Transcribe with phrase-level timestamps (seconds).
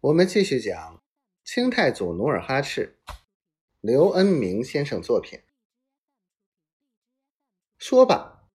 [0.00, 1.02] 我们继续讲
[1.42, 3.00] 清太祖努尔哈赤，
[3.80, 5.40] 刘恩明先生作品。
[7.78, 8.48] 说罢，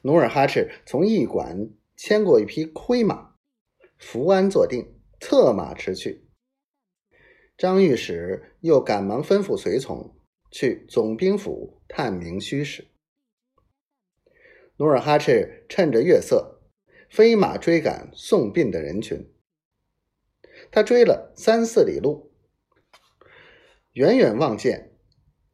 [0.00, 3.34] 努尔哈赤从驿馆牵过一匹灰马，
[3.98, 6.26] 伏鞍坐定，策马驰去。
[7.58, 10.16] 张御史又赶忙吩咐随从
[10.50, 12.88] 去总兵府探明虚实。
[14.78, 16.62] 努尔哈赤趁着月色，
[17.10, 19.30] 飞马追赶送殡的人群。
[20.72, 22.30] 他追了三四里路，
[23.92, 24.96] 远远望见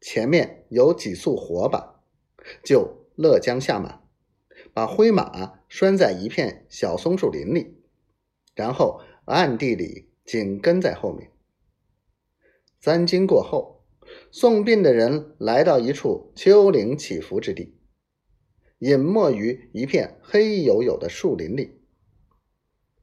[0.00, 2.02] 前面有几束火把，
[2.62, 4.02] 就勒缰下马，
[4.74, 7.82] 把灰马拴在一片小松树林里，
[8.54, 11.32] 然后暗地里紧跟在后面。
[12.78, 13.86] 三更过后，
[14.30, 17.74] 送殡的人来到一处丘陵起伏之地，
[18.80, 21.80] 隐没于一片黑黝黝的树林里。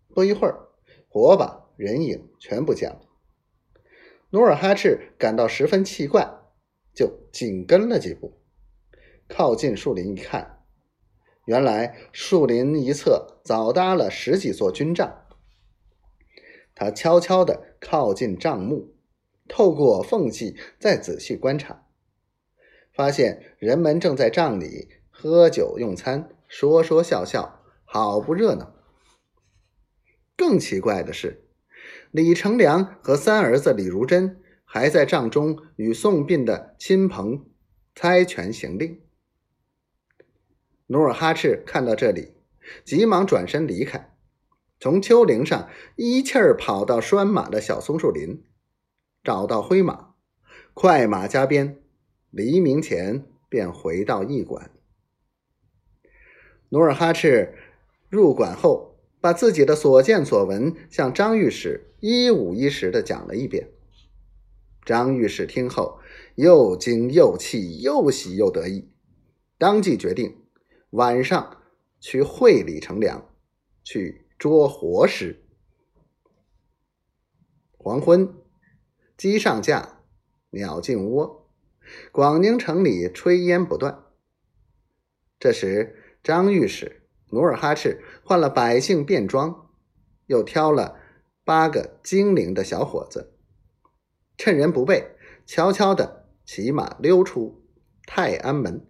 [0.10, 0.70] 不一会儿，
[1.08, 1.63] 火把。
[1.84, 3.02] 人影全不见了。
[4.30, 6.26] 努尔哈赤感到十分奇怪，
[6.96, 8.40] 就紧跟了几步，
[9.28, 10.64] 靠近树林一看，
[11.46, 15.26] 原来树林一侧早搭了十几座军帐。
[16.74, 18.96] 他悄悄地靠近帐幕，
[19.50, 21.86] 透过缝隙再仔细观察，
[22.94, 28.74] 发现人们正在帐里喝酒用餐，说说笑笑，好不热闹。
[30.38, 31.43] 更奇怪的是。
[32.14, 37.48] 李成梁和三儿子李如珍还在帐中与送殡的亲朋
[37.96, 39.02] 猜拳行令。
[40.86, 42.36] 努尔哈赤看到这里，
[42.86, 44.16] 急忙转身离开，
[44.80, 48.44] 从丘陵上一气儿跑到拴马的小松树林，
[49.24, 50.14] 找到灰马，
[50.76, 51.82] 快马加鞭，
[52.30, 54.70] 黎明前便回到驿馆。
[56.70, 57.56] 努尔哈赤
[58.08, 58.93] 入馆后。
[59.24, 63.70] 把自己的所见所闻向张御史一五一十的讲了一遍。
[64.84, 66.00] 张御史听后
[66.36, 68.92] 又惊又气又喜又得意，
[69.58, 70.44] 当即决定
[70.90, 71.62] 晚上
[72.02, 73.34] 去会李成梁，
[73.82, 75.42] 去捉活尸。
[77.78, 78.36] 黄昏，
[79.16, 80.02] 鸡上架，
[80.50, 81.50] 鸟进窝，
[82.12, 84.04] 广宁城里炊烟不断。
[85.40, 87.03] 这时，张御史。
[87.34, 89.68] 努尔哈赤换了百姓便装，
[90.28, 91.00] 又挑了
[91.44, 93.34] 八个精灵的小伙子，
[94.38, 95.16] 趁人不备，
[95.48, 97.64] 悄悄地骑马溜出
[98.06, 98.86] 泰安门，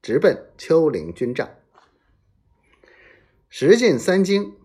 [0.00, 1.48] 直奔丘陵军帐。
[3.50, 4.56] 时近三更，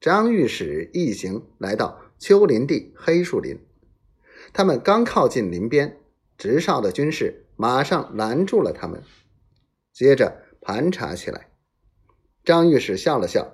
[0.00, 3.60] 张御史一行来到丘陵地黑树林，
[4.54, 6.00] 他们刚靠近林边，
[6.38, 9.02] 直哨的军士马上拦住了他们，
[9.92, 11.49] 接着盘查起来。
[12.42, 13.52] 张御史笑了笑，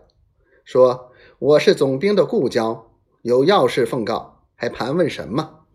[0.65, 1.11] 说
[1.41, 2.93] ：“我是总兵的故交，
[3.23, 5.66] 有要事奉告，还盘问什么？”